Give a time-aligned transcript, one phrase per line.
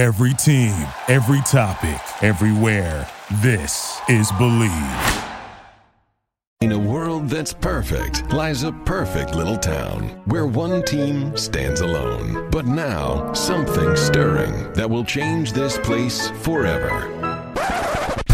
[0.00, 3.06] Every team, every topic, everywhere.
[3.42, 5.26] This is Bleav.
[6.62, 12.48] In a world that's perfect lies a perfect little town where one team stands alone.
[12.50, 17.02] But now, something stirring that will change this place forever.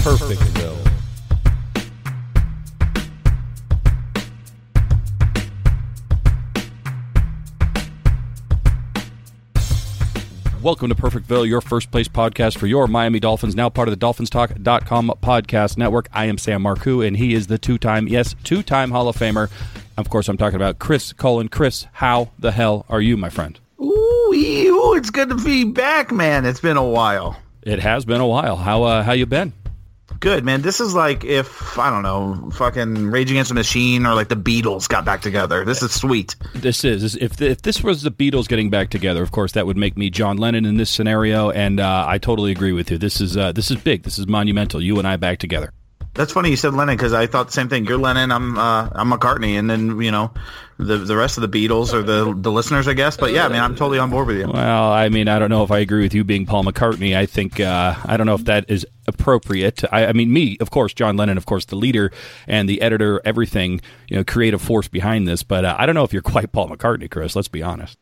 [0.06, 0.86] Perfectville.
[10.66, 14.04] Welcome to Perfectville, your first place podcast for your Miami Dolphins, now part of the
[14.04, 16.08] DolphinsTalk.com podcast network.
[16.12, 19.14] I am Sam Marcoux, and he is the two time, yes, two time Hall of
[19.14, 19.48] Famer.
[19.96, 21.46] Of course, I'm talking about Chris Cullen.
[21.50, 23.60] Chris, how the hell are you, my friend?
[23.80, 26.44] Ooh, ooh, it's good to be back, man.
[26.44, 27.40] It's been a while.
[27.62, 28.57] It has been a while.
[28.57, 29.52] How uh, how you been?
[30.20, 30.62] Good, man.
[30.62, 34.36] This is like if I don't know, fucking Rage Against the Machine or like the
[34.36, 35.64] Beatles got back together.
[35.64, 36.36] This is sweet.
[36.55, 39.77] This is if if this was the Beatles getting back together, of course that would
[39.77, 42.98] make me John Lennon in this scenario, and uh, I totally agree with you.
[42.98, 44.02] This is uh, this is big.
[44.02, 44.83] This is monumental.
[44.83, 45.72] You and I back together.
[46.17, 47.84] That's funny you said Lennon because I thought the same thing.
[47.84, 50.33] You're Lennon, I'm uh, I'm McCartney, and then you know
[50.78, 53.17] the the rest of the Beatles or the the listeners, I guess.
[53.17, 54.48] But yeah, I mean, I'm totally on board with you.
[54.48, 57.17] Well, I mean, I don't know if I agree with you being Paul McCartney.
[57.17, 59.84] I think uh, I don't know if that is appropriate.
[59.92, 62.11] I, I mean, me, of course, John Lennon, of course, the leader
[62.47, 65.42] and the editor, everything, you know, creative force behind this.
[65.42, 67.37] But uh, I don't know if you're quite Paul McCartney, Chris.
[67.37, 67.98] Let's be honest.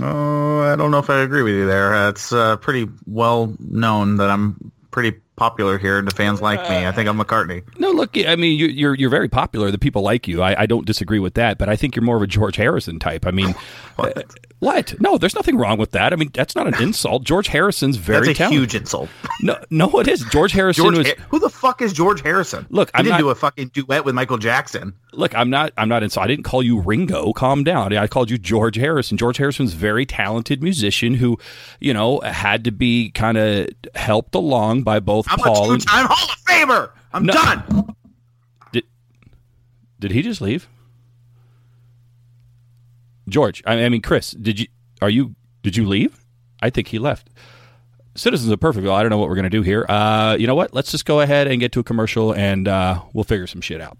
[0.00, 2.08] Oh, I don't know if I agree with you there.
[2.10, 6.86] It's uh, pretty well known that I'm pretty popular here and the fans like me.
[6.86, 7.62] I think I'm McCartney.
[7.78, 9.70] No, look, I mean, you, you're you're very popular.
[9.70, 10.42] The people like you.
[10.42, 12.98] I, I don't disagree with that, but I think you're more of a George Harrison
[12.98, 13.26] type.
[13.26, 13.54] I mean,
[13.96, 14.16] What?
[14.18, 14.22] uh,
[14.58, 14.94] what?
[15.00, 16.12] No, there's nothing wrong with that.
[16.12, 17.24] I mean, that's not an insult.
[17.24, 18.60] George Harrison's very That's a talented.
[18.60, 19.08] huge insult.
[19.42, 20.24] No, no, it is.
[20.32, 21.06] George Harrison George, was.
[21.08, 22.66] Har- who the fuck is George Harrison?
[22.70, 24.94] Look, I'm didn't not- do a fucking duet with Michael Jackson.
[25.12, 25.72] Look, I'm not.
[25.76, 26.24] I'm not insult.
[26.24, 27.32] I didn't call you Ringo.
[27.34, 27.94] Calm down.
[27.94, 29.18] I called you George Harrison.
[29.18, 31.38] George Harrison's very talented musician who,
[31.80, 36.06] you know, had to be kind of helped along by both I'm Paul a two-time
[36.08, 36.90] Hall of Famer.
[37.12, 37.32] I'm No.
[37.32, 37.94] done.
[38.72, 38.84] Did
[39.98, 40.68] did he just leave?
[43.28, 44.66] George, I, I mean Chris, did you
[45.02, 46.24] are you did you leave?
[46.62, 47.30] I think he left.
[48.14, 49.84] Citizens of Perfectville, I don't know what we're going to do here.
[49.88, 50.72] Uh, you know what?
[50.72, 53.80] Let's just go ahead and get to a commercial and uh, we'll figure some shit
[53.80, 53.98] out.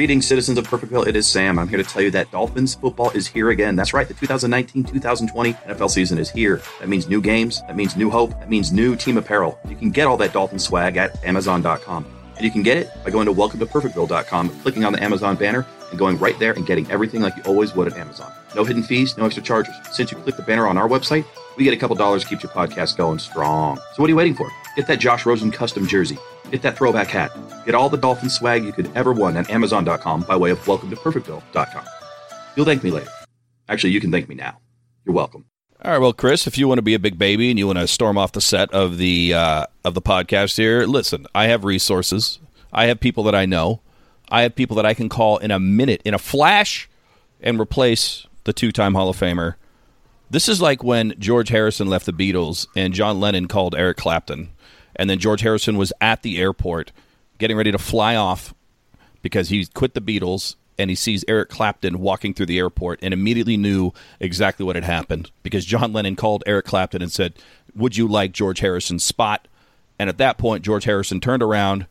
[0.00, 1.06] Greetings, citizens of Perfectville.
[1.06, 1.58] It is Sam.
[1.58, 3.76] I'm here to tell you that Dolphins football is here again.
[3.76, 4.08] That's right.
[4.08, 6.62] The 2019-2020 NFL season is here.
[6.78, 7.60] That means new games.
[7.66, 8.30] That means new hope.
[8.30, 9.58] That means new team apparel.
[9.68, 12.06] You can get all that Dolphin swag at Amazon.com.
[12.34, 15.36] And you can get it by going to welcome to Perfectville.com, clicking on the Amazon
[15.36, 18.32] banner, and going right there and getting everything like you always would at Amazon.
[18.56, 19.74] No hidden fees, no extra charges.
[19.92, 21.26] Since you click the banner on our website,
[21.58, 23.76] we get a couple dollars to keep your podcast going strong.
[23.76, 24.50] So what are you waiting for?
[24.76, 26.16] Get that Josh Rosen custom jersey.
[26.50, 27.32] Get that throwback hat.
[27.64, 30.90] Get all the Dolphin swag you could ever want at Amazon.com by way of welcome
[30.90, 31.84] to Perfectville.com.
[32.56, 33.10] You'll thank me later.
[33.68, 34.58] Actually, you can thank me now.
[35.04, 35.44] You're welcome.
[35.82, 37.78] All right, well, Chris, if you want to be a big baby and you want
[37.78, 41.64] to storm off the set of the uh, of the podcast here, listen, I have
[41.64, 42.38] resources.
[42.72, 43.80] I have people that I know.
[44.28, 46.88] I have people that I can call in a minute, in a flash,
[47.40, 49.54] and replace the two-time Hall of Famer.
[50.28, 54.50] This is like when George Harrison left the Beatles and John Lennon called Eric Clapton,
[55.00, 56.92] and then George Harrison was at the airport
[57.38, 58.52] getting ready to fly off
[59.22, 63.14] because he quit the Beatles and he sees Eric Clapton walking through the airport and
[63.14, 67.32] immediately knew exactly what had happened because John Lennon called Eric Clapton and said,
[67.74, 69.48] "Would you like George Harrison's spot?"
[69.98, 71.86] And at that point, George Harrison turned around,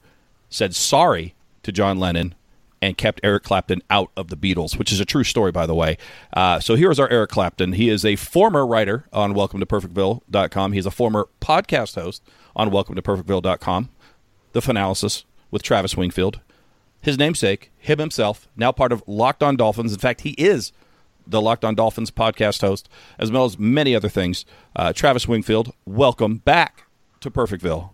[0.52, 1.34] said sorry
[1.64, 2.36] to John Lennon,
[2.82, 5.76] and kept Eric Clapton out of the Beatles, which is a true story, by the
[5.76, 5.98] way.
[6.34, 7.74] Uh, so here is our Eric Clapton.
[7.74, 10.72] He is a former writer on Welcome to Perfectville.com.
[10.72, 12.24] He's a former podcast host
[12.56, 13.90] on Welcome to Perfectville.com.
[14.54, 16.40] The Finalysis with Travis Wingfield.
[17.02, 19.94] His namesake, him himself, now part of Locked On Dolphins.
[19.94, 20.74] In fact, he is
[21.26, 24.46] the Locked On Dolphins podcast host, as well as many other things.
[24.76, 26.86] Uh, Travis Wingfield, welcome back
[27.22, 27.92] to Perfectville.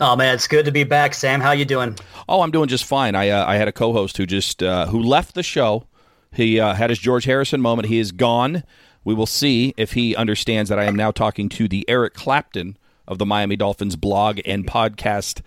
[0.00, 1.40] Oh man, it's good to be back, Sam.
[1.40, 1.96] How you doing?
[2.28, 3.16] Oh, I'm doing just fine.
[3.16, 5.86] I uh, I had a co-host who just uh, who left the show.
[6.32, 7.88] He uh, had his George Harrison moment.
[7.88, 8.62] He is gone.
[9.02, 12.76] We will see if he understands that I am now talking to the Eric Clapton
[13.08, 15.40] of the Miami Dolphins blog and podcast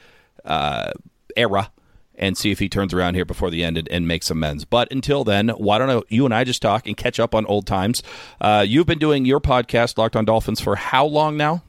[0.44, 0.92] uh,
[1.38, 1.72] era,
[2.16, 4.66] and see if he turns around here before the end and, and makes amends.
[4.66, 7.68] But until then, why don't you and I just talk and catch up on old
[7.68, 8.04] times?
[8.42, 11.64] Uh, you've been doing your podcast, Locked On Dolphins, for how long now?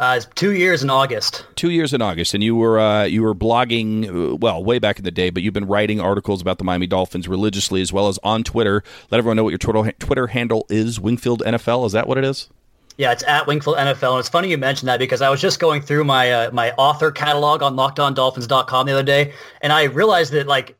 [0.00, 1.46] Uh, it's two years in August.
[1.54, 4.98] two years in August, and you were uh, you were blogging uh, well way back
[4.98, 8.08] in the day, but you've been writing articles about the Miami Dolphins religiously as well
[8.08, 8.82] as on Twitter.
[9.10, 10.98] Let everyone know what your Twitter Twitter handle is.
[10.98, 12.48] Wingfield NFL is that what it is?
[12.96, 14.12] Yeah, it's at Wingfield NFL.
[14.12, 16.72] And it's funny you mentioned that because I was just going through my uh, my
[16.72, 19.32] author catalog on LockedOnDolphins.com the other day,
[19.62, 20.76] and I realized that like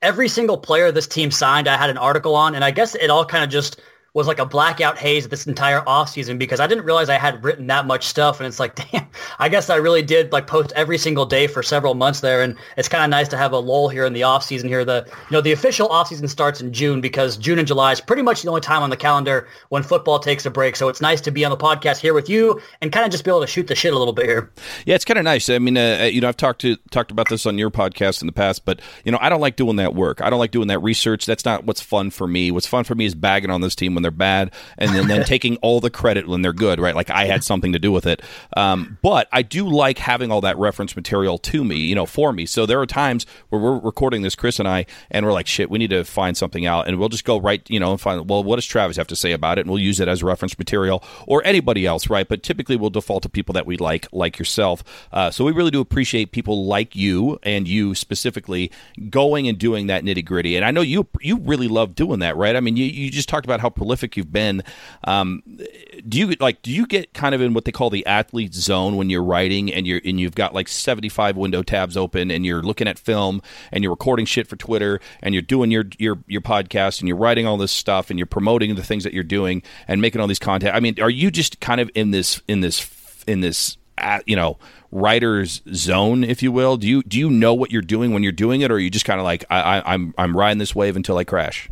[0.00, 3.10] every single player this team signed, I had an article on, and I guess it
[3.10, 3.80] all kind of just
[4.14, 7.66] was like a blackout haze this entire offseason because I didn't realize I had written
[7.68, 8.40] that much stuff.
[8.40, 9.06] And it's like, damn,
[9.38, 12.42] I guess I really did like post every single day for several months there.
[12.42, 14.84] And it's kind of nice to have a lull here in the offseason here.
[14.84, 18.22] The, you know, the official offseason starts in June because June and July is pretty
[18.22, 20.76] much the only time on the calendar when football takes a break.
[20.76, 23.24] So it's nice to be on the podcast here with you and kind of just
[23.24, 24.50] be able to shoot the shit a little bit here.
[24.84, 25.48] Yeah, it's kind of nice.
[25.48, 28.26] I mean, uh, you know, I've talked to talked about this on your podcast in
[28.26, 30.20] the past, but you know, I don't like doing that work.
[30.20, 31.24] I don't like doing that research.
[31.24, 32.50] That's not what's fun for me.
[32.50, 35.24] What's fun for me is bagging on this team when they're bad and then, then
[35.24, 36.94] taking all the credit when they're good, right?
[36.94, 38.22] Like I had something to do with it.
[38.56, 42.32] Um, but I do like having all that reference material to me, you know, for
[42.32, 42.46] me.
[42.46, 45.70] So there are times where we're recording this, Chris and I, and we're like, shit,
[45.70, 46.88] we need to find something out.
[46.88, 49.16] And we'll just go right, you know, and find, well, what does Travis have to
[49.16, 49.62] say about it?
[49.62, 52.28] And we'll use it as reference material or anybody else, right?
[52.28, 54.82] But typically we'll default to people that we like, like yourself.
[55.12, 58.70] Uh, so we really do appreciate people like you and you specifically
[59.10, 60.56] going and doing that nitty gritty.
[60.56, 62.56] And I know you, you really love doing that, right?
[62.56, 64.62] I mean, you, you just talked about how prolific you've been
[65.04, 65.42] um,
[66.08, 66.62] do you like?
[66.62, 69.72] Do you get kind of in what they call the athlete zone when you're writing
[69.72, 73.42] and you're and you've got like 75 window tabs open and you're looking at film
[73.70, 77.16] and you're recording shit for Twitter and you're doing your your your podcast and you're
[77.16, 80.26] writing all this stuff and you're promoting the things that you're doing and making all
[80.26, 80.74] these content.
[80.74, 82.90] I mean, are you just kind of in this in this
[83.26, 84.58] in this uh, you know
[84.90, 86.76] writer's zone, if you will?
[86.76, 88.90] Do you do you know what you're doing when you're doing it, or are you
[88.90, 91.70] just kind of like I, I, I'm I'm riding this wave until I crash?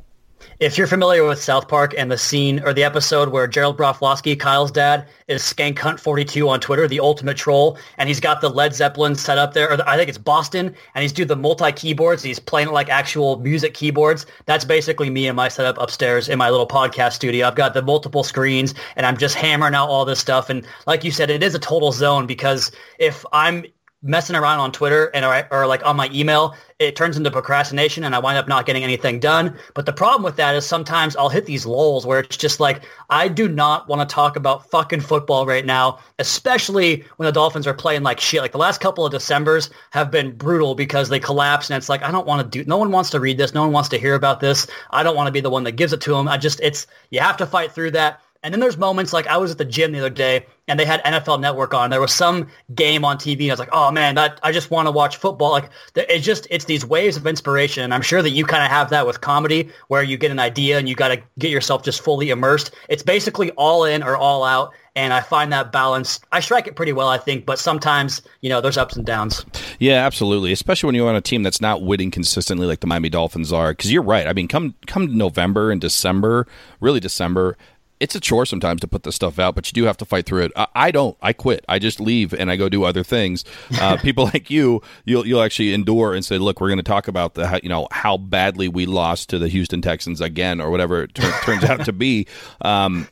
[0.61, 4.39] If you're familiar with South Park and the scene or the episode where Gerald Broflovsky,
[4.39, 8.51] Kyle's dad, is Skank Hunt 42 on Twitter, the ultimate troll, and he's got the
[8.51, 11.73] Led Zeppelin set up there, or I think it's Boston, and he's doing the multi
[11.73, 12.23] keyboards.
[12.23, 14.27] He's playing it like actual music keyboards.
[14.45, 17.47] That's basically me and my setup upstairs in my little podcast studio.
[17.47, 20.51] I've got the multiple screens, and I'm just hammering out all this stuff.
[20.51, 23.65] And like you said, it is a total zone because if I'm
[24.02, 28.05] messing around on Twitter and or, or, like on my email, it turns into procrastination
[28.05, 29.58] and I wind up not getting anything done.
[29.75, 32.82] But the problem with that is sometimes I'll hit these lulls where it's just like
[33.11, 37.67] I do not want to talk about fucking football right now, especially when the Dolphins
[37.67, 38.41] are playing like shit.
[38.41, 42.02] Like the last couple of Decembers have been brutal because they collapse and it's like
[42.02, 43.99] I don't want to do no one wants to read this, no one wants to
[43.99, 44.67] hear about this.
[44.91, 46.26] I don't want to be the one that gives it to them.
[46.26, 48.20] I just it's you have to fight through that.
[48.43, 50.87] And then there's moments like I was at the gym the other day and they
[50.87, 51.91] had NFL Network on.
[51.91, 53.43] There was some game on TV.
[53.43, 55.51] And I was like, oh man, that, I just want to watch football.
[55.51, 57.85] Like it's just it's these waves of inspiration.
[57.85, 60.39] And I'm sure that you kind of have that with comedy, where you get an
[60.39, 62.75] idea and you got to get yourself just fully immersed.
[62.89, 64.73] It's basically all in or all out.
[64.97, 66.19] And I find that balance.
[66.33, 67.47] I strike it pretty well, I think.
[67.47, 69.45] But sometimes, you know, there's ups and downs.
[69.79, 70.51] Yeah, absolutely.
[70.51, 73.71] Especially when you're on a team that's not winning consistently, like the Miami Dolphins are.
[73.73, 74.27] Because you're right.
[74.27, 76.47] I mean, come come November and December,
[76.81, 77.57] really December
[78.00, 80.26] it's a chore sometimes to put this stuff out, but you do have to fight
[80.26, 80.52] through it.
[80.56, 81.17] I, I don't.
[81.20, 81.64] I quit.
[81.69, 83.44] I just leave and I go do other things.
[83.79, 87.06] Uh, people like you, you'll you'll actually endure and say, "Look, we're going to talk
[87.08, 91.05] about the you know how badly we lost to the Houston Texans again, or whatever
[91.05, 91.14] it
[91.44, 92.26] turns out to be."
[92.62, 93.06] Um,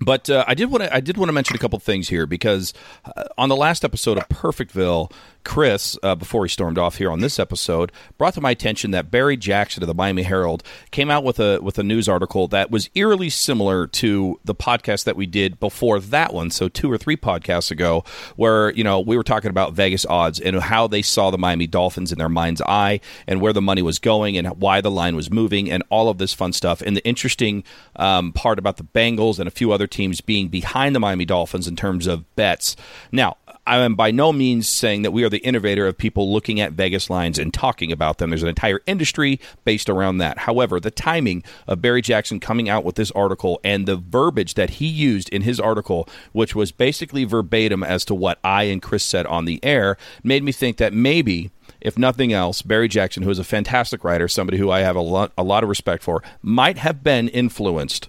[0.00, 2.26] but uh, I did want to I did want to mention a couple things here
[2.26, 2.72] because
[3.04, 5.12] uh, on the last episode of Perfectville,
[5.44, 9.10] Chris, uh, before he stormed off here on this episode, brought to my attention that
[9.10, 12.70] Barry Jackson of the Miami Herald came out with a with a news article that
[12.70, 16.98] was eerily similar to the podcast that we did before that one, so two or
[16.98, 18.04] three podcasts ago,
[18.36, 21.66] where you know we were talking about Vegas odds and how they saw the Miami
[21.66, 25.14] Dolphins in their mind's eye and where the money was going and why the line
[25.14, 26.80] was moving and all of this fun stuff.
[26.80, 27.64] And the interesting
[27.96, 31.68] um, part about the Bengals and a few other teams being behind the Miami Dolphins
[31.68, 32.76] in terms of bets.
[33.12, 36.60] Now, I am by no means saying that we are the innovator of people looking
[36.60, 38.30] at Vegas lines and talking about them.
[38.30, 40.38] There's an entire industry based around that.
[40.38, 44.70] However, the timing of Barry Jackson coming out with this article and the verbiage that
[44.70, 49.02] he used in his article, which was basically verbatim as to what I and Chris
[49.04, 51.50] said on the air, made me think that maybe
[51.80, 55.00] if nothing else, Barry Jackson, who is a fantastic writer, somebody who I have a
[55.00, 58.08] lot, a lot of respect for, might have been influenced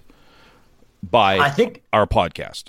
[1.02, 2.64] by I think, our podcast.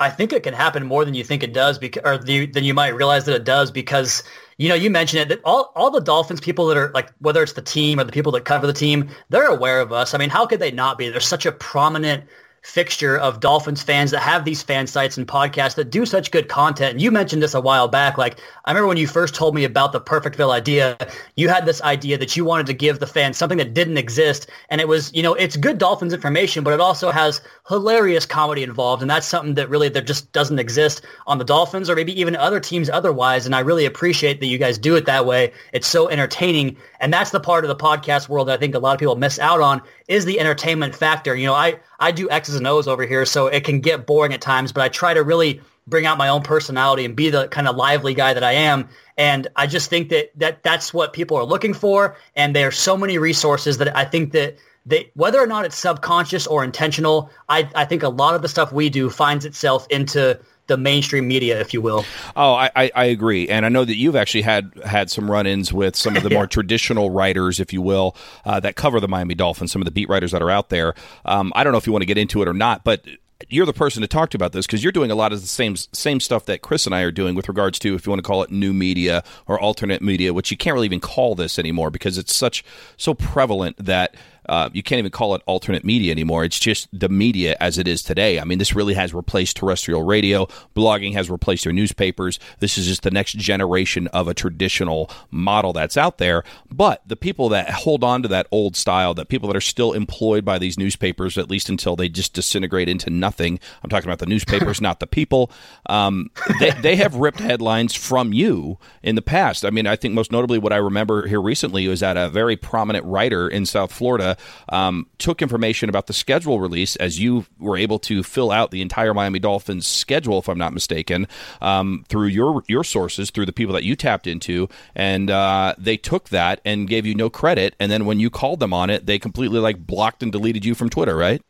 [0.00, 2.64] I think it can happen more than you think it does, because, or the, than
[2.64, 4.24] you might realize that it does, because
[4.56, 7.42] you know you mentioned it that all all the Dolphins people that are like whether
[7.42, 10.14] it's the team or the people that cover the team, they're aware of us.
[10.14, 11.10] I mean, how could they not be?
[11.10, 12.24] There's such a prominent
[12.62, 16.48] fixture of Dolphins fans that have these fan sites and podcasts that do such good
[16.48, 16.92] content.
[16.92, 18.18] And you mentioned this a while back.
[18.18, 20.96] Like I remember when you first told me about the Perfectville idea,
[21.36, 24.50] you had this idea that you wanted to give the fans something that didn't exist.
[24.68, 28.62] And it was, you know, it's good Dolphins information, but it also has hilarious comedy
[28.62, 29.00] involved.
[29.00, 32.36] And that's something that really there just doesn't exist on the Dolphins or maybe even
[32.36, 33.46] other teams otherwise.
[33.46, 35.52] And I really appreciate that you guys do it that way.
[35.72, 36.76] It's so entertaining.
[37.00, 39.16] And that's the part of the podcast world that I think a lot of people
[39.16, 41.36] miss out on is the entertainment factor.
[41.36, 44.34] You know, I, I do X's and O's over here, so it can get boring
[44.34, 47.46] at times, but I try to really bring out my own personality and be the
[47.48, 48.88] kind of lively guy that I am.
[49.16, 52.16] And I just think that, that that's what people are looking for.
[52.34, 56.46] And there's so many resources that I think that they whether or not it's subconscious
[56.46, 60.40] or intentional, I, I think a lot of the stuff we do finds itself into
[60.70, 62.04] the mainstream media, if you will.
[62.36, 65.72] Oh, I, I, I, agree, and I know that you've actually had had some run-ins
[65.72, 66.36] with some of the yeah.
[66.36, 69.72] more traditional writers, if you will, uh, that cover the Miami Dolphins.
[69.72, 70.94] Some of the beat writers that are out there.
[71.24, 73.04] Um, I don't know if you want to get into it or not, but
[73.48, 75.46] you're the person to talk to about this because you're doing a lot of the
[75.46, 78.18] same same stuff that Chris and I are doing with regards to if you want
[78.18, 81.58] to call it new media or alternate media, which you can't really even call this
[81.58, 82.64] anymore because it's such
[82.96, 84.14] so prevalent that
[84.50, 86.42] uh, you can't even call it alternate media anymore.
[86.42, 88.40] It's just the media as it is today.
[88.40, 90.46] I mean, this really has replaced terrestrial radio.
[90.74, 92.40] Blogging has replaced your newspapers.
[92.58, 96.42] This is just the next generation of a traditional model that's out there.
[96.68, 99.92] But the people that hold on to that old style, that people that are still
[99.92, 103.60] employed by these newspapers, at least until they just disintegrate into nothing.
[103.84, 105.52] I'm talking about the newspapers, not the people.
[105.86, 106.28] Um,
[106.58, 109.64] they, they have ripped headlines from you in the past.
[109.64, 112.56] I mean, I think most notably what I remember here recently was that a very
[112.56, 114.36] prominent writer in South Florida
[114.68, 118.82] um, took information about the schedule release as you were able to fill out the
[118.82, 121.26] entire Miami Dolphins schedule, if I'm not mistaken,
[121.60, 125.96] um, through your your sources, through the people that you tapped into, and uh, they
[125.96, 127.74] took that and gave you no credit.
[127.80, 130.74] And then when you called them on it, they completely like blocked and deleted you
[130.74, 131.42] from Twitter, right?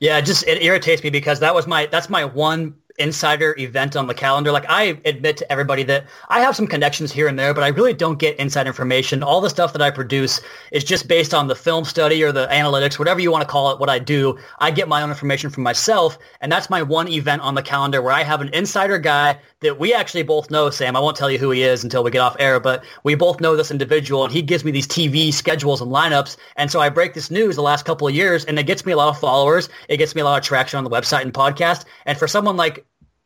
[0.00, 3.96] Yeah, it just it irritates me because that was my that's my one insider event
[3.96, 4.52] on the calendar.
[4.52, 7.68] Like I admit to everybody that I have some connections here and there, but I
[7.68, 9.22] really don't get inside information.
[9.22, 12.46] All the stuff that I produce is just based on the film study or the
[12.48, 14.38] analytics, whatever you want to call it, what I do.
[14.60, 16.18] I get my own information from myself.
[16.40, 19.78] And that's my one event on the calendar where I have an insider guy that
[19.78, 20.96] we actually both know, Sam.
[20.96, 23.40] I won't tell you who he is until we get off air, but we both
[23.40, 26.36] know this individual and he gives me these TV schedules and lineups.
[26.56, 28.92] And so I break this news the last couple of years and it gets me
[28.92, 29.68] a lot of followers.
[29.88, 31.84] It gets me a lot of traction on the website and podcast.
[32.06, 32.83] And for someone like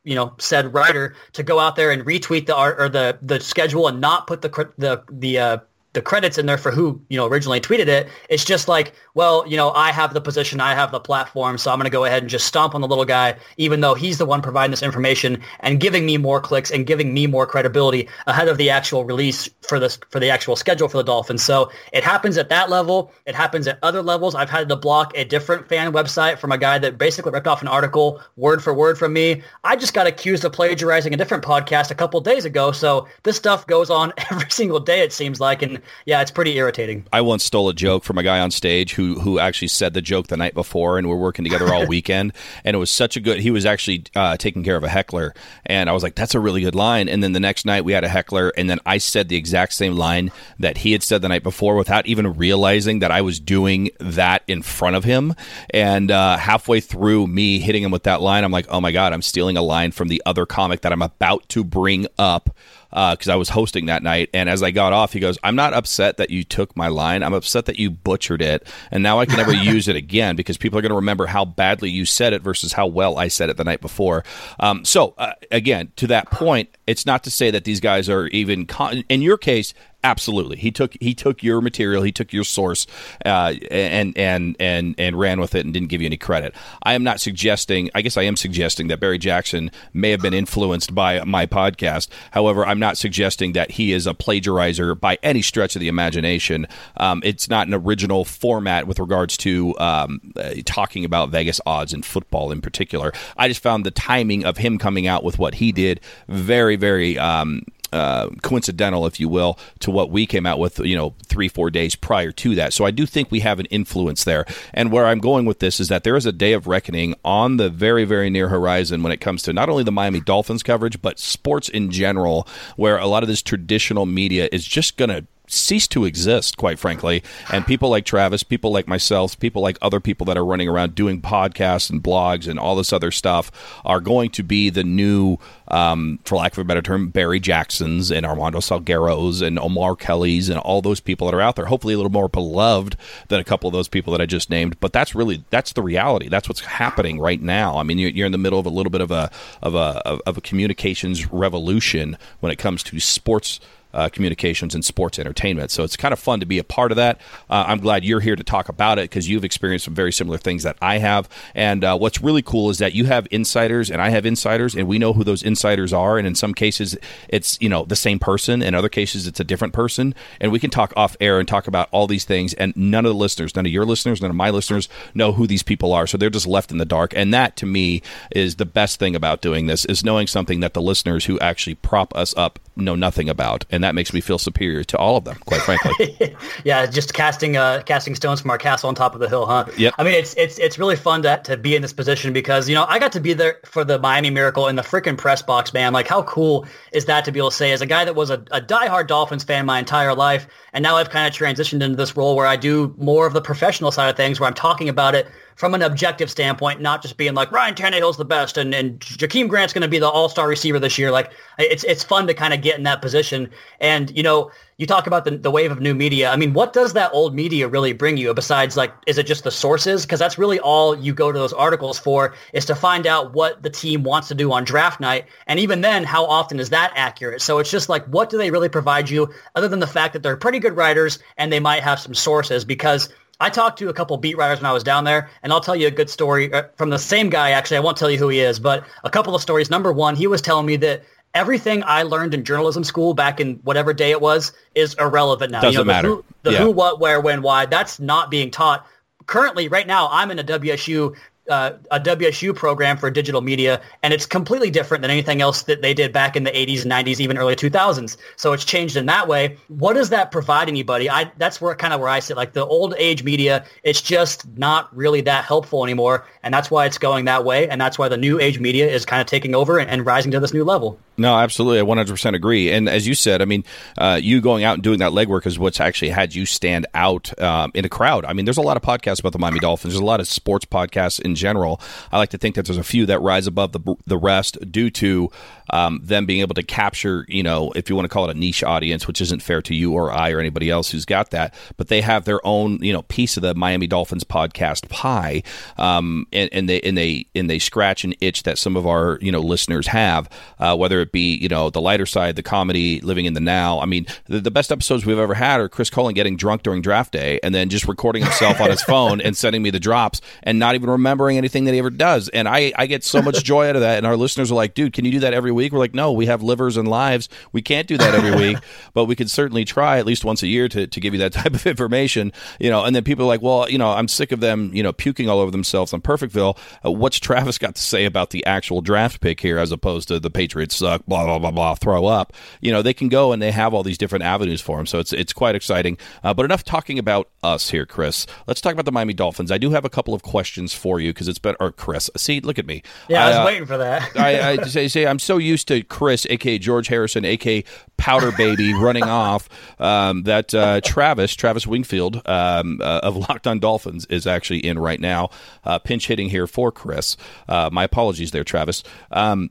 [0.09, 3.39] you know said writer to go out there and retweet the art or the the
[3.39, 4.49] schedule and not put the
[4.79, 5.59] the the uh,
[5.93, 8.09] the credits in there for who you know originally tweeted it.
[8.29, 11.71] It's just like, well, you know, I have the position, I have the platform, so
[11.71, 14.19] I'm going to go ahead and just stomp on the little guy, even though he's
[14.19, 18.09] the one providing this information and giving me more clicks and giving me more credibility
[18.27, 21.43] ahead of the actual release for this for the actual schedule for the Dolphins.
[21.43, 23.13] So it happens at that level.
[23.27, 24.35] It happens at other levels.
[24.35, 27.63] I've had to block a different fan website from a guy that basically ripped off
[27.63, 29.43] an article word for word from me.
[29.65, 32.73] I just got accused of plagiarizing a different podcast a couple days ago.
[32.73, 35.01] So this stuff goes on every single day.
[35.01, 37.07] It seems like, and yeah, it's pretty irritating.
[37.13, 40.03] I once stole a joke from a guy on stage who who actually said the
[40.03, 42.33] joke the night before, and we're working together all weekend.
[42.65, 43.41] And it was such a good.
[43.41, 45.35] He was actually uh, taking care of a heckler,
[45.67, 47.93] and I was like, "That's a really good line." And then the next night we
[47.93, 51.23] had a heckler, and then I said the exact same line that he had said
[51.23, 55.35] the night before without even realizing that I was doing that in front of him.
[55.71, 59.13] And uh, halfway through me hitting him with that line, I'm like, "Oh my god,
[59.13, 62.51] I'm stealing a line from the other comic that I'm about to bring up."
[62.91, 64.31] Because uh, I was hosting that night.
[64.33, 67.23] And as I got off, he goes, "I'm not upset that you took my line.
[67.23, 70.57] I'm upset that you butchered it, and now I can never use it again because
[70.57, 73.51] people are going to remember how badly you said it versus how well I said
[73.51, 74.25] it the night before."
[74.59, 78.27] Um, so uh, again, to that point, it's not to say that these guys are
[78.29, 78.67] even.
[78.67, 82.87] Con- in your case, Absolutely, he took he took your material, he took your source,
[83.27, 86.55] uh, and and and and ran with it and didn't give you any credit.
[86.85, 87.91] I am not suggesting.
[87.97, 92.07] I guess I am suggesting that Barry Jackson may have been influenced by my podcast.
[92.31, 96.69] However, I'm not suggesting that he is a plagiarizer by any stretch of the imagination.
[96.97, 101.93] Um, it's not an original format with regards to um, uh, talking about Vegas odds
[101.93, 103.13] and football in particular.
[103.37, 107.19] I just found the timing of him coming out with what he did very very.
[107.19, 111.49] Um, uh, coincidental, if you will, to what we came out with, you know, three,
[111.49, 112.75] four days prior to that.
[112.75, 114.45] So I do think we have an influence there.
[114.75, 117.57] And where I'm going with this is that there is a day of reckoning on
[117.57, 121.01] the very, very near horizon when it comes to not only the Miami Dolphins coverage,
[121.01, 125.25] but sports in general, where a lot of this traditional media is just going to
[125.49, 127.23] cease to exist, quite frankly.
[127.53, 130.95] And people like Travis, people like myself, people like other people that are running around
[130.95, 133.51] doing podcasts and blogs and all this other stuff
[133.85, 135.39] are going to be the new,
[135.69, 140.49] um, for lack of a better term, Barry Jacksons and Armando Salgueiros and Omar Kellys
[140.49, 141.67] and all those people that are out there.
[141.67, 142.97] Hopefully, a little more beloved
[143.29, 144.79] than a couple of those people that I just named.
[144.81, 146.29] But that's really that's the reality.
[146.29, 147.79] That's what's happening right now.
[147.79, 149.31] I mean, you're, you're in the middle of a little bit of a
[149.63, 153.61] of a of a communications revolution when it comes to sports
[153.93, 155.71] uh, communications and sports entertainment.
[155.71, 157.21] So it's kind of fun to be a part of that.
[157.49, 160.39] Uh, I'm glad you're here to talk about it because you've experienced some very similar
[160.39, 161.29] things that I have.
[161.55, 164.87] And uh, what's really cool is that you have insiders and I have insiders, and
[164.87, 166.19] we know who those insiders are.
[166.19, 166.97] And in some cases,
[167.29, 168.63] it's you know the same person.
[168.63, 170.15] In other cases, it's a different person.
[170.41, 172.55] And we can talk off air and talk about all these things.
[172.55, 175.47] And none of the listeners, none of your listeners, none of my listeners know who
[175.47, 176.07] these people are.
[176.07, 177.13] So they're just left in the dark.
[177.17, 180.75] And that to me is the best thing about doing this is knowing something that
[180.75, 184.39] the listeners who actually prop us up know nothing about, and that makes me feel
[184.39, 186.37] superior to all of them, quite frankly.
[186.65, 189.67] yeah, just casting uh, casting stones from our castle on top of the hill, huh?
[189.77, 189.95] Yep.
[189.99, 192.75] I mean, it's it's it's really fun to to be in this position because you
[192.75, 195.73] know I got to be there for the Miami Miracle in the freaking press box,
[195.73, 195.93] man.
[195.93, 198.31] Like, how cool is that to be able to say as a guy that was
[198.31, 201.97] a, a diehard Dolphins fan my entire life, and now I've kind of transitioned into
[201.97, 204.89] this role where I do more of the professional side of things, where I'm talking
[204.89, 208.73] about it from an objective standpoint, not just being like Ryan Tannehill's the best and,
[208.73, 211.11] and Jakeem Grant's going to be the all-star receiver this year.
[211.11, 213.51] Like it's it's fun to kind of get in that position.
[213.81, 216.31] And you know, you talk about the, the wave of new media.
[216.31, 219.43] I mean, what does that old media really bring you besides like, is it just
[219.43, 220.03] the sources?
[220.07, 223.61] Because that's really all you go to those articles for is to find out what
[223.61, 225.27] the team wants to do on draft night.
[225.49, 227.43] And even then, how often is that accurate?
[227.43, 230.23] So it's just like, what do they really provide you other than the fact that
[230.23, 233.09] they're pretty good writers and they might have some sources because
[233.41, 235.77] I talked to a couple beat writers when I was down there, and I'll tell
[235.77, 237.51] you a good story uh, from the same guy.
[237.51, 239.71] Actually, I won't tell you who he is, but a couple of stories.
[239.71, 241.05] Number one, he was telling me that
[241.35, 245.61] everything I learned in journalism school back in whatever day it was is irrelevant now.
[245.61, 246.09] Doesn't you know, the matter.
[246.09, 246.59] Who, the Yeah.
[246.59, 247.67] who, what, where, when, why.
[247.67, 248.87] That's not being taught.
[249.27, 251.15] Currently, right now, I'm in a WSU
[251.49, 255.83] uh, a WSU program for digital media, and it's completely different than anything else that
[255.83, 258.17] they did back in the 80s, 90s, even early 2000s.
[258.37, 259.57] So it's changed in that way.
[259.69, 261.11] What does that provide anybody?
[261.11, 262.37] I that's where kind of where I sit.
[262.37, 266.87] Like the old age media, it's just not really that helpful anymore, and that's why
[266.87, 269.55] it's going that way, and that's why the new age media is kind of taking
[269.55, 270.99] over and, and rising to this new level.
[271.19, 271.81] No, absolutely.
[271.81, 272.71] I 100% agree.
[272.71, 273.65] And as you said, I mean,
[273.99, 277.39] uh, you going out and doing that legwork is what's actually had you stand out
[277.43, 278.25] um, in a crowd.
[278.25, 279.95] I mean, there's a lot of podcasts about the Miami Dolphins.
[279.95, 281.81] There's a lot of sports podcasts in general.
[282.13, 284.91] I like to think that there's a few that rise above the, the rest due
[284.91, 285.31] to
[285.71, 288.39] um, them being able to capture, you know, if you want to call it a
[288.39, 291.55] niche audience, which isn't fair to you or I or anybody else who's got that,
[291.77, 295.43] but they have their own, you know, piece of the Miami Dolphins podcast pie,
[295.77, 299.19] um, and, and they and they and they scratch an itch that some of our
[299.21, 303.01] you know listeners have, uh, whether it be you know the lighter side, the comedy,
[303.01, 303.81] living in the now.
[303.81, 306.83] I mean, the, the best episodes we've ever had are Chris Cullen getting drunk during
[306.83, 310.21] draft day and then just recording himself on his phone and sending me the drops
[310.43, 312.29] and not even remembering anything that he ever does.
[312.29, 313.99] And I I get so much joy out of that.
[313.99, 315.73] And our listeners are like, dude, can you do that every week?
[315.73, 317.29] We're like, no, we have livers and lives.
[317.53, 318.59] We can't do that every week,
[318.95, 321.33] but we could certainly try at least once a year to, to give you that
[321.39, 322.85] type of information, you know.
[322.85, 325.29] And then people are like, well, you know, I'm sick of them, you know, puking
[325.29, 326.59] all over themselves on Perfectville.
[326.85, 330.21] Uh, what's Travis got to say about the actual draft pick here as opposed to
[330.21, 332.33] the Patriots suck, blah, blah, blah, blah, throw up?
[332.61, 334.87] You know, they can go and they have all these different avenues for them.
[334.87, 335.99] So it's, it's quite exciting.
[336.23, 338.27] Uh, but enough talking about us here, Chris.
[338.47, 339.51] Let's talk about the Miami Dolphins.
[339.51, 342.41] I do have a couple of questions for you because it's been, or Chris, see,
[342.41, 342.83] look at me.
[343.09, 344.11] Yeah, I was uh, waiting for that.
[344.17, 347.65] I, I say, say I'm so used to Chris, aka George Harrison, aka
[347.97, 349.49] Powder Baby, running off
[349.81, 354.79] um, that uh, Travis, Travis Wingfield um, uh, of Locked On Dolphins, is actually in
[354.79, 355.31] right now,
[355.65, 357.17] uh, pinch hitting here for Chris.
[357.49, 358.83] Uh, my apologies there, Travis.
[359.11, 359.51] Um,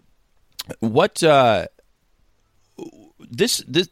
[0.80, 1.68] what uh,
[3.20, 3.90] this this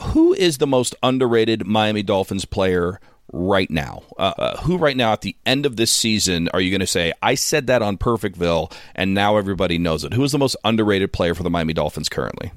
[0.00, 3.00] who is the most underrated Miami Dolphins player
[3.32, 4.02] right now?
[4.18, 6.86] Uh, uh, who right now at the end of this season are you going to
[6.86, 10.12] say I said that on Perfectville and now everybody knows it?
[10.12, 12.52] Who is the most underrated player for the Miami Dolphins currently?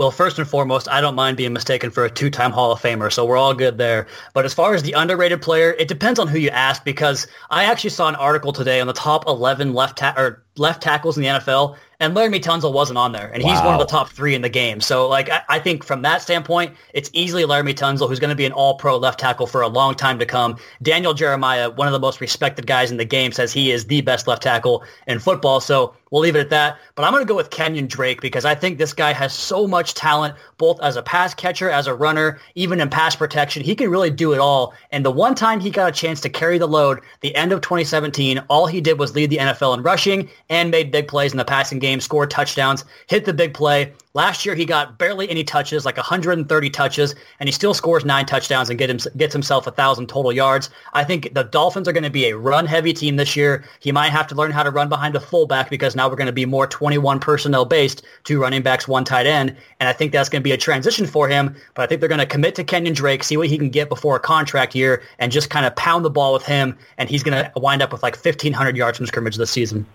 [0.00, 3.12] Well, first and foremost, I don't mind being mistaken for a two-time Hall of Famer,
[3.12, 4.06] so we're all good there.
[4.32, 7.64] But as far as the underrated player, it depends on who you ask because I
[7.64, 11.22] actually saw an article today on the top 11 left ta- or left tackles in
[11.22, 14.34] the NFL, and Laremy Tunsil wasn't on there, and he's one of the top three
[14.34, 14.80] in the game.
[14.80, 18.36] So, like, I, I think from that standpoint, it's easily Laremy Tunsil, who's going to
[18.36, 20.56] be an All-Pro left tackle for a long time to come.
[20.82, 24.00] Daniel Jeremiah, one of the most respected guys in the game, says he is the
[24.00, 25.60] best left tackle in football.
[25.60, 26.78] So we'll leave it at that.
[26.94, 29.66] But I'm going to go with Kenyan Drake because I think this guy has so
[29.66, 33.62] much talent, both as a pass catcher, as a runner, even in pass protection.
[33.62, 34.72] He can really do it all.
[34.90, 37.60] And the one time he got a chance to carry the load, the end of
[37.60, 41.38] 2017, all he did was lead the NFL in rushing and made big plays in
[41.38, 43.92] the passing game, scored touchdowns, hit the big play.
[44.12, 48.26] Last year, he got barely any touches, like 130 touches, and he still scores nine
[48.26, 50.68] touchdowns and get him, gets himself a 1,000 total yards.
[50.92, 53.64] I think the Dolphins are going to be a run-heavy team this year.
[53.78, 56.26] He might have to learn how to run behind a fullback because now we're going
[56.26, 60.10] to be more 21 personnel based, two running backs, one tight end, and I think
[60.10, 61.54] that's going to be a transition for him.
[61.74, 63.88] But I think they're going to commit to Kenyan Drake, see what he can get
[63.88, 67.22] before a contract year, and just kind of pound the ball with him, and he's
[67.22, 69.86] going to wind up with like 1,500 yards from scrimmage this season.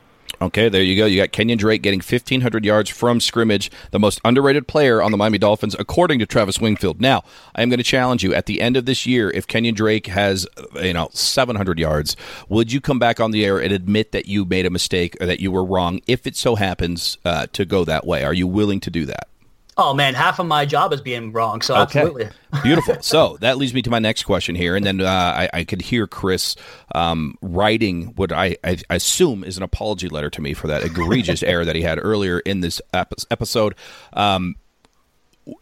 [0.46, 1.08] Okay, there you go.
[1.08, 5.18] You got Kenyan Drake getting 1,500 yards from scrimmage, the most underrated player on the
[5.18, 7.02] Miami Dolphins, according to Travis Wingfield.
[7.02, 7.24] Now,
[7.56, 9.32] I am going to challenge you at the end of this year.
[9.32, 12.16] If Kenyan Drake has, you know, 700 yards,
[12.48, 15.26] would you come back on the air and admit that you made a mistake or
[15.26, 18.24] that you were wrong, if it so happens uh, to go that way?
[18.24, 19.28] Are you willing to do that?
[19.78, 21.62] Oh man, half of my job is being wrong.
[21.62, 22.30] So absolutely.
[22.64, 22.96] Beautiful.
[23.02, 25.82] So that leads me to my next question here, and then uh, I, I could
[25.82, 26.56] hear Chris
[26.94, 31.44] um, writing what I, I assume is an apology letter to me for that egregious
[31.44, 33.76] error that he had earlier in this episode.
[34.14, 34.56] Um,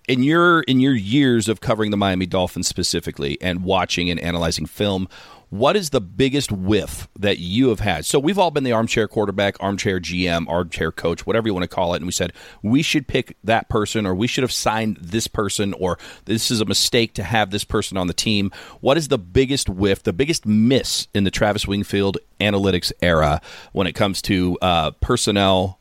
[0.07, 4.65] in your in your years of covering the Miami Dolphins specifically and watching and analyzing
[4.65, 5.09] film,
[5.53, 8.05] what is the biggest whiff that you have had?
[8.05, 11.67] So we've all been the armchair quarterback, armchair GM, armchair coach, whatever you want to
[11.67, 14.97] call it, and we said we should pick that person, or we should have signed
[14.99, 18.51] this person, or this is a mistake to have this person on the team.
[18.81, 23.39] What is the biggest whiff, the biggest miss in the Travis Wingfield analytics era
[23.73, 25.77] when it comes to uh, personnel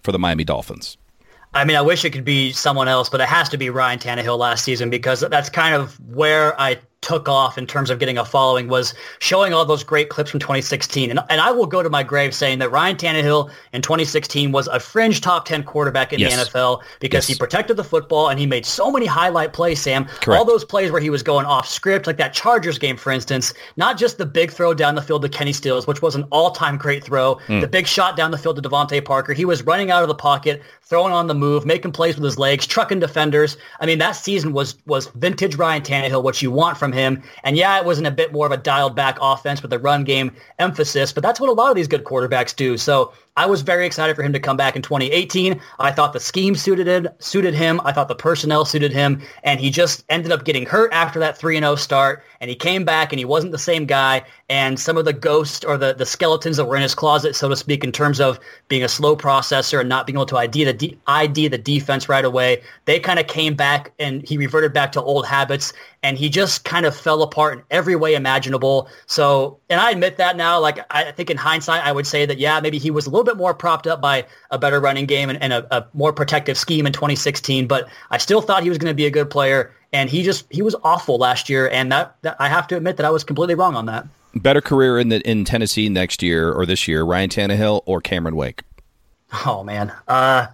[0.00, 0.96] for the Miami Dolphins?
[1.54, 3.98] I mean, I wish it could be someone else, but it has to be Ryan
[3.98, 8.18] Tannehill last season because that's kind of where I took off in terms of getting
[8.18, 11.10] a following was showing all those great clips from 2016.
[11.10, 14.66] And, and I will go to my grave saying that Ryan Tannehill in 2016 was
[14.66, 16.34] a fringe top 10 quarterback in yes.
[16.34, 17.36] the NFL because yes.
[17.36, 20.06] he protected the football and he made so many highlight plays, Sam.
[20.06, 20.38] Correct.
[20.38, 23.54] All those plays where he was going off script, like that Chargers game, for instance,
[23.76, 26.76] not just the big throw down the field to Kenny Stills, which was an all-time
[26.76, 27.60] great throw, mm.
[27.60, 29.32] the big shot down the field to DeVante Parker.
[29.32, 32.38] He was running out of the pocket, throwing on the move, making plays with his
[32.38, 33.56] legs, trucking defenders.
[33.78, 37.22] I mean, that season was was vintage Ryan Tannehill, what you want from him.
[37.44, 40.04] And yeah, it wasn't a bit more of a dialed back offense with a run
[40.04, 42.76] game emphasis, but that's what a lot of these good quarterbacks do.
[42.76, 45.60] So I was very excited for him to come back in 2018.
[45.78, 47.80] I thought the scheme suited him, suited him.
[47.84, 51.38] I thought the personnel suited him, and he just ended up getting hurt after that
[51.38, 52.24] 3-0 start.
[52.40, 54.24] And he came back, and he wasn't the same guy.
[54.48, 57.48] And some of the ghosts or the, the skeletons that were in his closet, so
[57.48, 60.64] to speak, in terms of being a slow processor and not being able to ID
[60.64, 64.72] the de- ID the defense right away, they kind of came back, and he reverted
[64.72, 65.72] back to old habits.
[66.02, 68.88] And he just kind of fell apart in every way imaginable.
[69.06, 70.58] So, and I admit that now.
[70.60, 73.27] Like I think in hindsight, I would say that yeah, maybe he was a little
[73.28, 76.56] bit more propped up by a better running game and, and a, a, more protective
[76.56, 77.66] scheme in 2016.
[77.66, 80.46] But I still thought he was going to be a good player, and he just
[80.50, 81.68] he was awful last year.
[81.68, 84.06] And that, that I have to admit that I was completely wrong on that.
[84.34, 88.36] Better career in the in Tennessee next year or this year, Ryan Tannehill or Cameron
[88.36, 88.62] Wake?
[89.46, 89.92] Oh man.
[90.06, 90.46] Uh,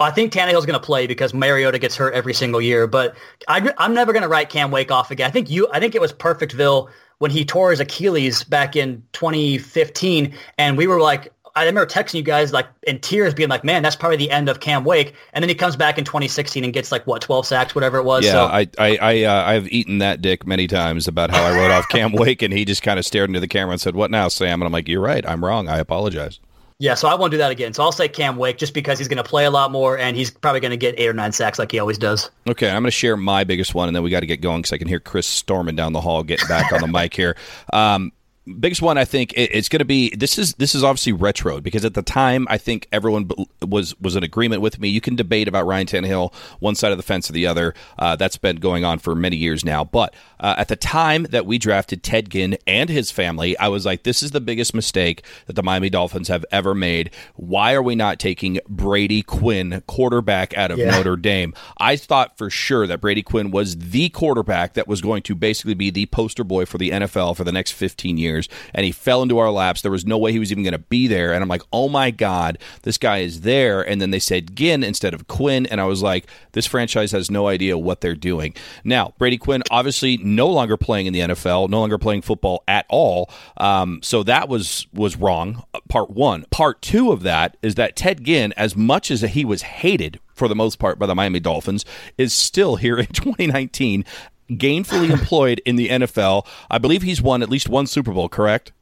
[0.00, 2.88] I, think Tannehill's going to play because Mariota gets hurt every single year.
[2.88, 3.14] But
[3.46, 5.28] I, am never going to write Cam Wake off again.
[5.28, 5.68] I think you.
[5.72, 10.86] I think it was Perfectville when he tore his Achilles back in 2015, and we
[10.86, 14.18] were like, I remember texting you guys like in tears, being like, "Man, that's probably
[14.18, 17.06] the end of Cam Wake." And then he comes back in 2016 and gets like
[17.06, 18.24] what 12 sacks, whatever it was.
[18.24, 21.56] Yeah, so, I I I uh, I've eaten that dick many times about how I
[21.56, 23.96] wrote off Cam Wake, and he just kind of stared into the camera and said,
[23.96, 25.26] "What now, Sam?" And I'm like, "You're right.
[25.26, 25.66] I'm wrong.
[25.68, 26.38] I apologize."
[26.78, 27.72] Yeah, so I won't do that again.
[27.72, 30.14] So I'll say Cam Wake just because he's going to play a lot more and
[30.14, 32.30] he's probably going to get eight or nine sacks like he always does.
[32.46, 34.58] Okay, I'm going to share my biggest one and then we got to get going
[34.58, 37.36] because I can hear Chris storming down the hall, getting back on the mic here.
[37.72, 38.12] Um,
[38.46, 41.84] biggest one I think it's going to be this is this is obviously retro because
[41.84, 43.28] at the time I think everyone
[43.60, 44.88] was was in agreement with me.
[44.88, 47.74] You can debate about Ryan Tannehill one side of the fence or the other.
[47.98, 49.84] Uh, that's been going on for many years now.
[49.84, 53.84] But uh, at the time that we drafted Ted Ginn and his family, I was
[53.84, 57.10] like, this is the biggest mistake that the Miami Dolphins have ever made.
[57.34, 60.90] Why are we not taking Brady Quinn, quarterback out of yeah.
[60.90, 61.54] Notre Dame?
[61.78, 65.74] I thought for sure that Brady Quinn was the quarterback that was going to basically
[65.74, 68.35] be the poster boy for the NFL for the next 15 years
[68.74, 69.82] and he fell into our laps.
[69.82, 71.32] There was no way he was even going to be there.
[71.32, 73.82] And I'm like, oh my God, this guy is there.
[73.82, 75.66] And then they said Ginn instead of Quinn.
[75.66, 78.54] And I was like, this franchise has no idea what they're doing.
[78.84, 82.86] Now, Brady Quinn obviously no longer playing in the NFL, no longer playing football at
[82.88, 83.30] all.
[83.56, 85.64] Um, so that was was wrong.
[85.88, 86.44] Part one.
[86.50, 90.48] Part two of that is that Ted Ginn, as much as he was hated for
[90.48, 91.84] the most part by the Miami Dolphins,
[92.18, 94.04] is still here in 2019
[94.50, 96.46] gainfully employed in the NFL.
[96.70, 98.72] I believe he's won at least one Super Bowl, correct?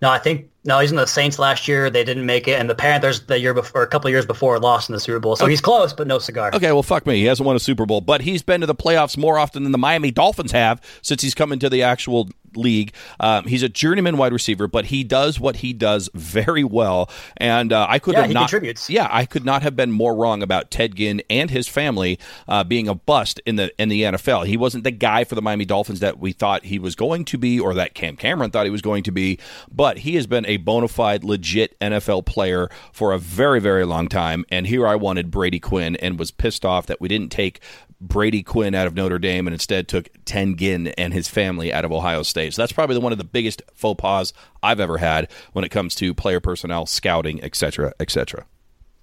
[0.00, 1.90] No, I think no, he's in the Saints last year.
[1.90, 4.88] They didn't make it, and the Panthers the year before, a couple years before, lost
[4.88, 5.36] in the Super Bowl.
[5.36, 5.52] So okay.
[5.52, 6.50] he's close, but no cigar.
[6.54, 7.16] Okay, well, fuck me.
[7.16, 9.72] He hasn't won a Super Bowl, but he's been to the playoffs more often than
[9.72, 12.92] the Miami Dolphins have since he's come into the actual league.
[13.20, 17.10] Um, he's a journeyman wide receiver, but he does what he does very well.
[17.36, 18.50] And uh, I could yeah, have not.
[18.50, 18.88] Contributes.
[18.90, 22.64] Yeah, I could not have been more wrong about Ted Ginn and his family uh,
[22.64, 24.46] being a bust in the in the NFL.
[24.46, 27.38] He wasn't the guy for the Miami Dolphins that we thought he was going to
[27.38, 29.38] be, or that Cam Cameron thought he was going to be.
[29.70, 34.08] But he has been a bona fide, legit NFL player for a very, very long
[34.08, 34.44] time.
[34.50, 37.60] And here I wanted Brady Quinn and was pissed off that we didn't take
[38.08, 41.84] Brady Quinn out of Notre Dame and instead took Ted Ginn and his family out
[41.84, 42.54] of Ohio State.
[42.54, 45.94] So that's probably one of the biggest faux pas I've ever had when it comes
[45.96, 48.46] to player personnel, scouting, etc., etc.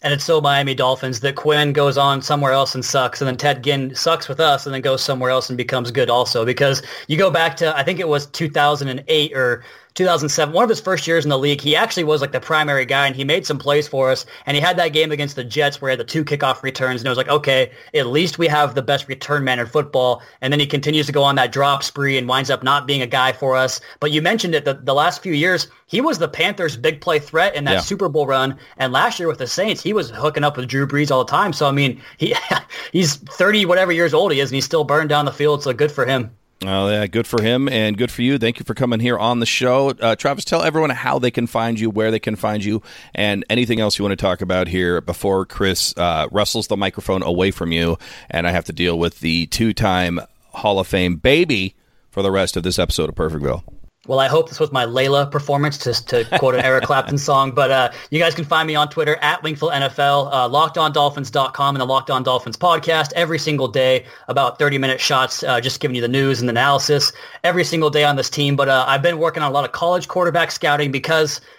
[0.03, 3.37] And it's so Miami Dolphins that Quinn goes on somewhere else and sucks, and then
[3.37, 6.43] Ted Ginn sucks with us and then goes somewhere else and becomes good also.
[6.43, 9.63] Because you go back to I think it was 2008 or
[9.95, 12.85] 2007, one of his first years in the league, he actually was like the primary
[12.85, 14.25] guy and he made some plays for us.
[14.45, 17.01] And he had that game against the Jets where he had the two kickoff returns
[17.01, 20.21] and it was like, okay, at least we have the best return man in football.
[20.39, 23.01] And then he continues to go on that drop spree and winds up not being
[23.01, 23.81] a guy for us.
[23.99, 27.19] But you mentioned it, the, the last few years, he was the Panthers' big play
[27.19, 27.79] threat in that yeah.
[27.81, 28.57] Super Bowl run.
[28.77, 31.31] And last year with the Saints, he was hooking up with Drew Brees all the
[31.31, 31.51] time.
[31.51, 32.33] So, I mean, he
[32.93, 35.63] he's 30 whatever years old he is and he's still burned down the field.
[35.63, 36.31] So good for him.
[36.63, 38.37] Oh, yeah, good for him and good for you.
[38.37, 39.89] Thank you for coming here on the show.
[39.89, 42.83] Uh, Travis, tell everyone how they can find you, where they can find you,
[43.15, 47.23] and anything else you want to talk about here before Chris uh, wrestles the microphone
[47.23, 47.97] away from you
[48.29, 50.19] and I have to deal with the two time
[50.53, 51.75] Hall of Fame baby
[52.11, 53.63] for the rest of this episode of Perfectville.
[54.11, 57.51] Well, I hope this was my Layla performance, to, to quote an Eric Clapton song.
[57.51, 61.81] But uh, you guys can find me on Twitter at Wingfield NFL, uh, LockedOnDolphins.com, and
[61.81, 64.05] the Locked On Dolphins podcast every single day.
[64.27, 67.13] About 30-minute shots, uh, just giving you the news and analysis
[67.45, 68.57] every single day on this team.
[68.57, 71.39] But uh, I've been working on a lot of college quarterback scouting because–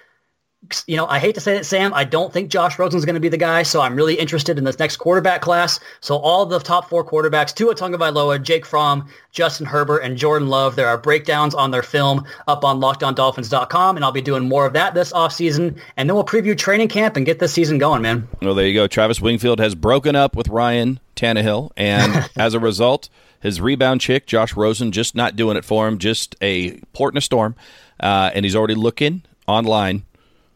[0.86, 1.92] you know, I hate to say it, Sam.
[1.92, 4.64] I don't think Josh Rosen's going to be the guy, so I'm really interested in
[4.64, 5.80] this next quarterback class.
[6.00, 10.76] So all the top four quarterbacks, Tua Tagovailoa, Jake Fromm, Justin Herbert, and Jordan Love,
[10.76, 14.72] there are breakdowns on their film up on LockedOnDolphins.com, and I'll be doing more of
[14.74, 15.78] that this offseason.
[15.96, 18.28] And then we'll preview training camp and get this season going, man.
[18.40, 18.86] Well, there you go.
[18.86, 23.08] Travis Wingfield has broken up with Ryan Tannehill, and as a result,
[23.40, 27.18] his rebound chick, Josh Rosen, just not doing it for him, just a port in
[27.18, 27.56] a storm.
[27.98, 30.04] Uh, and he's already looking online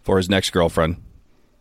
[0.07, 1.03] for his next girlfriend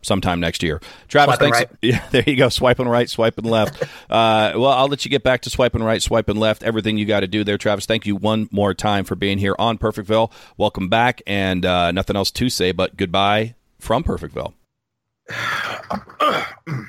[0.02, 0.80] sometime next year.
[1.08, 1.70] Travis, swiping thanks.
[1.70, 1.78] Right.
[1.82, 2.48] Yeah, there you go.
[2.48, 3.82] Swiping right, swiping left.
[4.10, 6.62] uh, well, I'll let you get back to swiping right, swiping left.
[6.62, 7.84] Everything you got to do there, Travis.
[7.84, 10.32] Thank you one more time for being here on Perfectville.
[10.56, 14.54] Welcome back, and uh, nothing else to say but goodbye from Perfectville.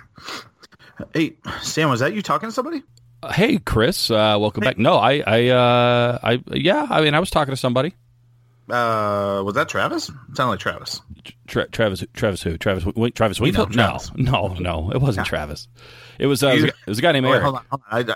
[1.13, 2.83] hey, Sam, was that you talking to somebody?
[3.23, 4.11] Uh, hey, Chris.
[4.11, 4.69] Uh, welcome hey.
[4.69, 4.77] back.
[4.77, 6.85] No, I, I, uh, I, yeah.
[6.87, 7.95] I mean, I was talking to somebody.
[8.69, 10.11] Uh, was that Travis?
[10.33, 11.01] Sounded like Travis.
[11.47, 12.57] Tra- Travis, Travis who?
[12.57, 13.75] Travis, Wink, Travis Wingfield?
[13.75, 15.29] No, no, no, it wasn't no.
[15.29, 15.67] Travis.
[16.19, 17.43] It was, uh, it was a guy named Eric.
[17.43, 18.09] Hold on, hold on.
[18.09, 18.15] I,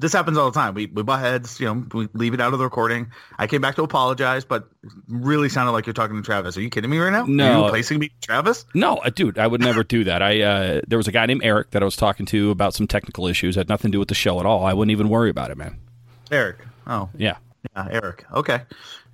[0.00, 0.74] this happens all the time.
[0.74, 3.12] We we butt heads, you know, we leave it out of the recording.
[3.38, 4.68] I came back to apologize, but
[5.08, 6.56] really sounded like you're talking to Travis.
[6.56, 7.26] Are you kidding me right now?
[7.26, 8.64] No, Are you replacing me, Travis?
[8.74, 10.22] No, dude, I would never do that.
[10.22, 12.86] I uh, there was a guy named Eric that I was talking to about some
[12.86, 13.56] technical issues.
[13.56, 14.64] Had nothing to do with the show at all.
[14.64, 15.76] I wouldn't even worry about it, man.
[16.30, 16.56] Eric.
[16.86, 17.36] Oh, yeah,
[17.76, 18.24] yeah, Eric.
[18.32, 18.62] Okay.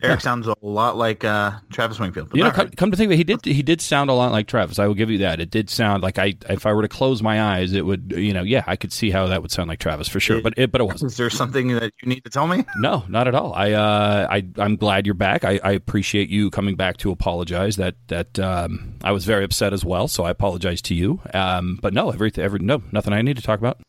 [0.02, 2.30] Eric sounds a lot like uh, Travis Wingfield.
[2.34, 4.30] You know, come, come, to think of it, he did he did sound a lot
[4.30, 4.78] like Travis.
[4.78, 5.40] I will give you that.
[5.40, 8.32] It did sound like I if I were to close my eyes, it would you
[8.32, 10.38] know yeah I could see how that would sound like Travis for sure.
[10.38, 11.12] It, but it but it wasn't.
[11.12, 12.64] Is there something that you need to tell me?
[12.78, 13.54] No, not at all.
[13.54, 15.44] I uh, I I'm glad you're back.
[15.44, 17.76] I, I appreciate you coming back to apologize.
[17.76, 20.08] That that um, I was very upset as well.
[20.08, 21.20] So I apologize to you.
[21.32, 23.80] Um, but no, everything every no nothing I need to talk about.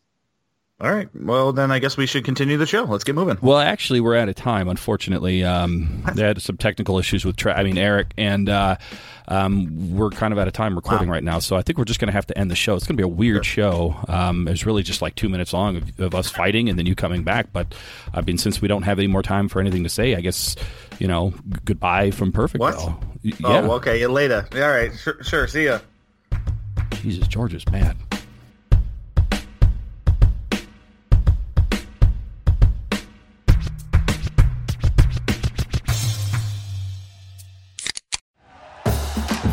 [0.80, 1.10] All right.
[1.16, 2.84] Well, then I guess we should continue the show.
[2.84, 3.40] Let's get moving.
[3.42, 4.68] Well, actually, we're out of time.
[4.68, 7.36] Unfortunately, um, they had some technical issues with.
[7.36, 8.76] Tra- I mean, Eric and uh,
[9.28, 11.16] um, we're kind of out of time recording wow.
[11.16, 11.40] right now.
[11.40, 12.76] So I think we're just going to have to end the show.
[12.76, 13.72] It's going to be a weird sure.
[13.72, 13.96] show.
[14.08, 16.94] Um, it's really just like two minutes long of, of, us fighting and then you
[16.94, 17.52] coming back.
[17.52, 17.74] But
[18.14, 20.56] I mean, since we don't have any more time for anything to say, I guess
[21.00, 22.60] you know, g- goodbye from Perfect.
[22.60, 22.76] What?
[22.78, 23.36] Oh, yeah.
[23.40, 24.06] Oh, okay.
[24.06, 24.48] Later.
[24.54, 24.92] All right.
[24.96, 25.24] Sure.
[25.24, 25.48] Sure.
[25.48, 25.80] See ya.
[26.92, 27.98] Jesus, George is mad.